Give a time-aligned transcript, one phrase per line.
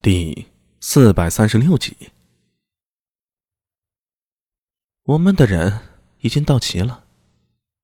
[0.00, 0.46] 第
[0.80, 1.96] 四百三十六集，
[5.02, 5.80] 我们的人
[6.20, 7.04] 已经到齐了，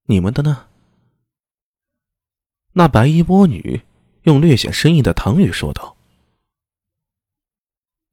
[0.05, 0.69] 你们的呢？
[2.75, 3.83] 那白衣倭女
[4.23, 5.97] 用略显生硬的唐语说道：“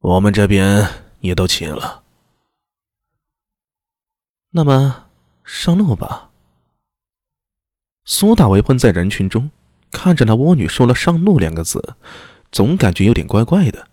[0.01, 2.03] 我们这边也都齐了。”
[4.49, 5.11] 那么
[5.45, 6.31] 上路吧。
[8.05, 9.51] 苏大为混在人群中，
[9.91, 11.95] 看着那倭女说了“上路”两个字，
[12.51, 13.90] 总感觉有点怪怪的。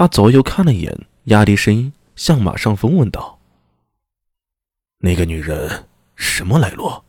[0.00, 3.38] 他左右看了一眼，压低声音向马上峰问道
[4.96, 7.02] ：“那个女人什么来路？”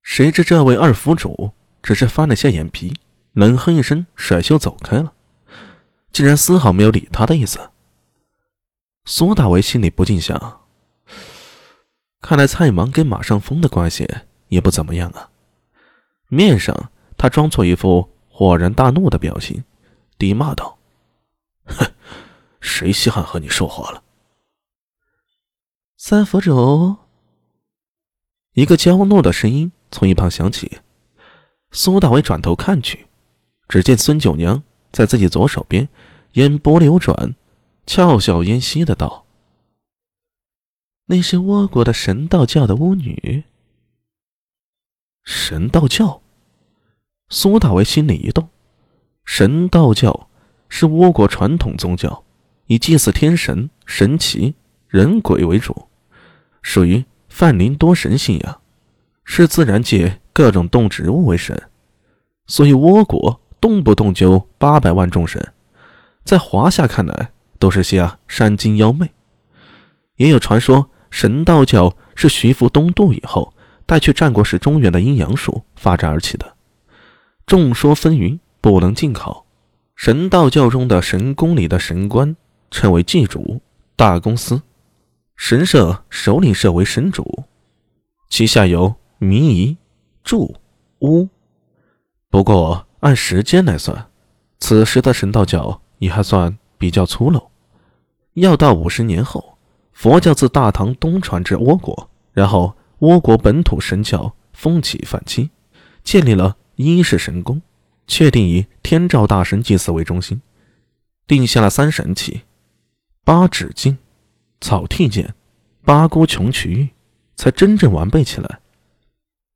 [0.00, 2.94] 谁知这位二府主只是翻了下眼皮，
[3.34, 5.12] 冷哼一声，甩袖走开了，
[6.10, 7.60] 竟然丝毫没有理他的意思。
[9.04, 10.62] 苏大为心里不禁想：
[12.22, 14.08] 看来蔡芒跟马上峰的关系
[14.48, 15.28] 也不怎么样啊。
[16.28, 19.62] 面上他装作一副恍然大怒的表情，
[20.16, 20.77] 低骂道。
[21.68, 21.92] 哼，
[22.60, 24.02] 谁稀罕和你说话了？
[25.96, 26.96] 三佛主，
[28.52, 30.78] 一个娇怒的声音从一旁响起。
[31.70, 33.06] 苏大伟转头看去，
[33.68, 35.88] 只见孙九娘在自己左手边，
[36.32, 37.34] 眼波流转，
[37.84, 39.26] 俏笑嫣兮的道
[41.06, 43.44] ：“那是倭国的神道教的巫女。”
[45.24, 46.22] 神道教，
[47.28, 48.48] 苏大为心里一动，
[49.24, 50.27] 神道教。
[50.68, 52.24] 是倭国传统宗教，
[52.66, 54.54] 以祭祀天神、神奇、
[54.88, 55.88] 人鬼为主，
[56.62, 58.60] 属于泛灵多神信仰，
[59.24, 61.70] 视自然界各种动植物为神，
[62.46, 65.52] 所以倭国动不动就八百万众神，
[66.24, 69.10] 在华夏看来都是些山精妖魅。
[70.16, 73.54] 也有传说，神道教是徐福东渡以后
[73.86, 76.54] 带去战国时中原的阴阳术发展而起的，
[77.46, 79.46] 众说纷纭，不能尽考。
[79.98, 82.36] 神道教中的神宫里的神官
[82.70, 83.60] 称为祭主，
[83.96, 84.62] 大公司
[85.34, 87.42] 神社首领设为神主，
[88.28, 89.76] 其下有民仪、
[90.22, 90.54] 祝、
[91.00, 91.28] 巫。
[92.30, 94.08] 不过按时间来算，
[94.60, 97.48] 此时的神道教也还算比较粗陋。
[98.34, 99.58] 要到五十年后，
[99.92, 105.50] 佛教自大唐东传至倭国，然后倭国本土神教风起反击，
[106.04, 107.60] 建立了一世神宫。
[108.08, 110.40] 确定以天照大神祭祀为中心，
[111.26, 112.42] 定下了三神器：
[113.22, 113.98] 八指镜、
[114.60, 115.34] 草剃剑、
[115.84, 116.88] 八姑琼曲，
[117.36, 118.60] 才真正完备起来。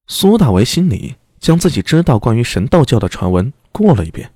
[0.07, 4.31] 苏大为心里将自己知道关于神道教的传闻过了一遍，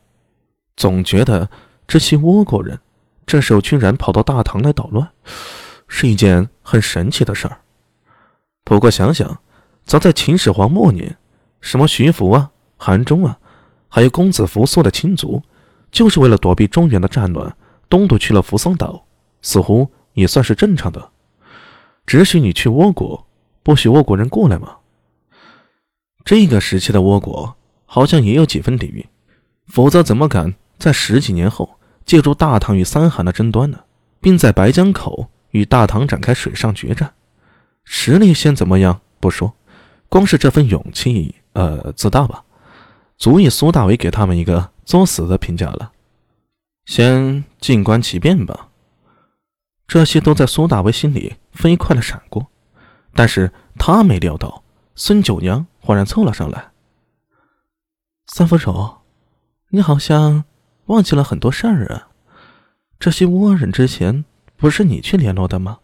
[0.77, 1.51] 总觉得
[1.87, 2.81] 这些倭国人
[3.27, 5.11] 这时候居然跑到大唐来捣乱，
[5.87, 7.61] 是一件很神奇的事儿。
[8.65, 9.41] 不过想想，
[9.85, 11.19] 早在秦始皇末年，
[11.61, 13.39] 什么徐福啊、韩忠啊。
[13.89, 15.43] 还有公子扶苏的亲族，
[15.91, 17.57] 就是为了躲避中原的战乱，
[17.89, 19.05] 东渡去了扶桑岛，
[19.43, 21.11] 似乎也算是正常的。
[22.07, 23.27] 只许你去倭国，
[23.63, 24.77] 不许倭国人过来吗？
[26.25, 29.05] 这个时期的倭国好像也有几分底蕴，
[29.67, 33.81] 否则怎么敢在十几年后借助大唐与三韩的争端呢？
[34.21, 37.15] 并在白江口与大唐展开水上决战？
[37.85, 39.55] 实力先怎么样不说，
[40.09, 42.43] 光是这份勇气，呃，自大吧。
[43.19, 45.93] 足以苏大为给他们一个作死的评价了。
[46.85, 48.69] 先静观其变吧。
[49.89, 52.49] 这些都在苏大为心里飞快的闪过，
[53.15, 54.63] 但是他没料到
[54.95, 56.71] 孙九娘忽然凑了上来。
[58.27, 58.97] 三府主，
[59.71, 60.45] 你好像
[60.87, 62.09] 忘记了很多事儿啊。
[62.99, 64.25] 这些倭人之前
[64.57, 65.79] 不是你去联络的吗？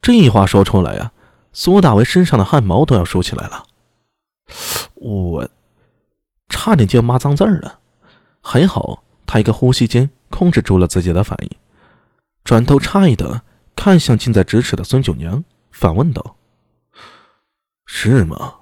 [0.00, 1.12] 这话说出来呀，
[1.52, 3.64] 苏大为身上的汗毛都要竖起来了。
[4.94, 5.50] 我。
[6.64, 7.78] 差点就要骂脏字了，
[8.40, 11.50] 还好他一个呼吸间控制住了自己的反应，
[12.42, 13.42] 转头诧异的
[13.76, 16.36] 看向近在咫尺的孙九娘，反问道
[17.84, 18.54] ：“是吗，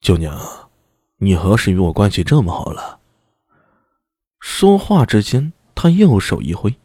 [0.00, 0.40] 九娘，
[1.16, 3.00] 你何时与我关系这么好了？”
[4.38, 6.76] 说话之间，他右手一挥，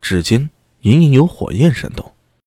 [0.00, 0.48] 指尖
[0.82, 2.14] 隐隐有火焰闪动。